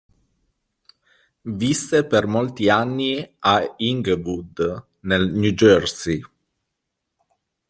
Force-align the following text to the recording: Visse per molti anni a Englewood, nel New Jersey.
Visse 1.59 2.03
per 2.07 2.25
molti 2.25 2.69
anni 2.69 3.23
a 3.37 3.75
Englewood, 3.77 4.87
nel 5.01 5.31
New 5.31 5.51
Jersey. 5.51 6.23